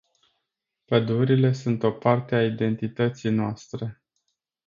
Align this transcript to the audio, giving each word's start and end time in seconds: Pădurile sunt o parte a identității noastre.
Pădurile 0.85 1.53
sunt 1.53 1.83
o 1.83 1.91
parte 1.91 2.35
a 2.35 2.43
identității 2.45 3.29
noastre. 3.29 4.03